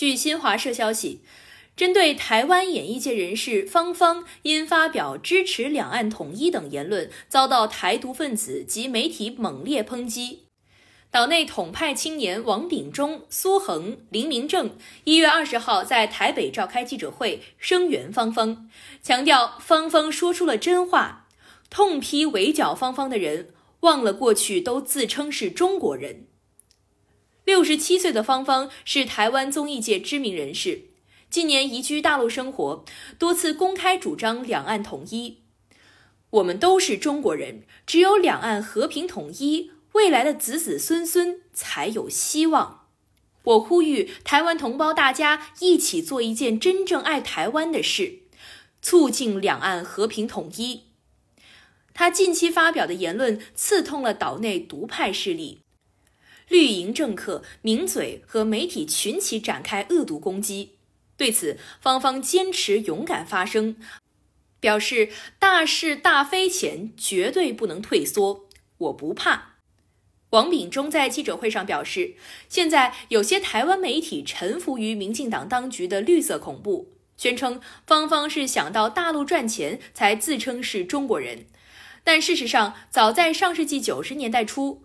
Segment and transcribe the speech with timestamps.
[0.00, 1.20] 据新华社消息，
[1.76, 10.44] 针对台湾演艺界人士方方因发表支持两岸统一等言论，遭到台独分子及媒体猛烈抨击。
[11.10, 14.74] 岛内统派青年王炳忠、苏恒、林明正
[15.04, 18.70] 一月二十号在台北召开记者会，声援芳芳，
[19.02, 21.26] 强调芳芳说出了真话，
[21.68, 26.24] 痛批围剿芳芳的人忘了过去都自称是中国人。
[27.44, 30.82] 六十七岁的芳芳是台湾综艺界知名人士，
[31.28, 32.84] 近年移居大陆生活，
[33.18, 35.38] 多次公开主张两岸统一。
[36.30, 39.72] 我们都是中国人，只有两岸和平统一。
[39.92, 42.86] 未来的子子孙孙才有希望。
[43.42, 48.20] 我呼吁台湾同胞，大家一起做一件真正爱台湾的事，
[48.80, 50.82] 促进两岸和平统一。
[51.92, 55.62] 他近期发表的言论刺痛了岛内独派势力，
[56.50, 60.72] 绿营政客名嘴和媒体群起展开恶毒攻击。
[61.16, 63.76] 对此，芳芳坚持勇敢发声，
[64.58, 68.46] 表示大是大非前绝对不能退缩，
[68.78, 69.54] 我不怕。
[70.30, 72.14] 王炳忠在记者会上表示，
[72.48, 81.46] 现在有些台湾媒体臣服于民进党当局的绿色恐怖，宣称芳芳是想到大陆赚钱才自称是中国人。
[82.02, 84.82] 但事实上，早在上世纪九十年代初，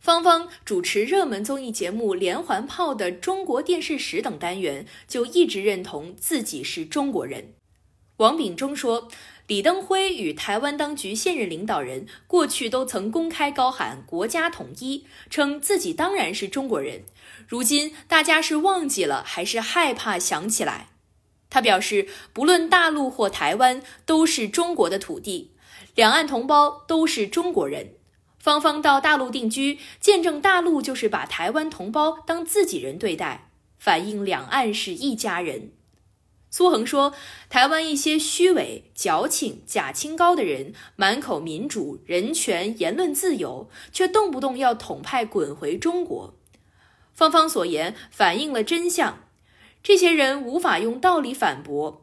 [0.00, 7.54] 芳芳主持热门综艺节目《连环炮》的中国电视史等单元，就一直认同自己是中国人。
[8.18, 9.08] 王炳忠说。
[9.48, 17.04] 李登辉与台湾当局现任领导人过去都曾公开高喊国家统一，称自己当然是中国人。
[17.46, 20.90] 如今大家是忘记了，还是害怕想起来？
[21.48, 25.52] 他表示，不论大陆或台湾，都是中国的土地，
[25.94, 27.94] 两岸同胞都是中国人。
[28.38, 35.72] 芳芳到大陆定居，见证大陆就是把台湾同胞当自己人对待，反映两岸是一家人。
[36.50, 37.12] 苏恒说
[37.50, 46.34] ：“台湾一些虚伪、矫情、假清高的人，满口民主、人权、言论自由，却动不动要统派滚回中国。”
[47.12, 49.24] 芳芳所言反映了真相，
[49.82, 52.00] 这些人无法用道理反驳，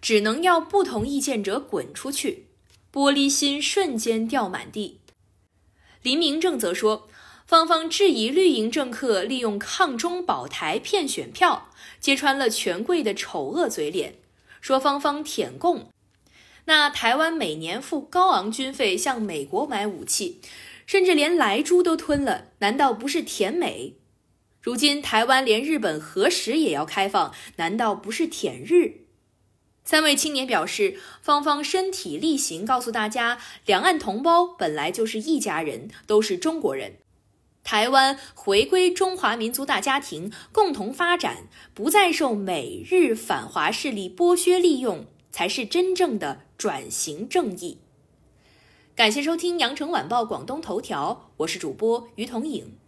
[0.00, 2.46] 只能要不同意见者滚出去，
[2.92, 4.99] 玻璃心瞬间掉满地。
[6.02, 7.08] 林明正则说。
[7.46, 14.14] 芳芳质疑绿营政客利用抗中保台骗选票，揭穿了权贵的丑恶嘴脸，
[14.60, 15.90] 说芳芳舔共。
[16.66, 20.40] 那台湾每年付高昂军费向美国买武器，
[20.86, 23.94] 甚至连莱猪都吞了，难道不是舔美？
[24.60, 29.06] 如今台湾连日本核食也要开放，难道不是舔日？
[29.84, 36.98] 三位青年表示，芳芳身体力行告诉大家，两岸同胞本来就是一家人，都是中国人。
[37.64, 47.78] 台湾回归中华民族大家庭，共同发展，不再受美日反华势力剥削利用，才是真正的转型正义。
[48.94, 52.79] 感谢收听羊城晚报广东头条，我是主播于彤颖。